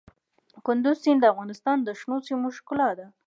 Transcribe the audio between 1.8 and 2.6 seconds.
د شنو سیمو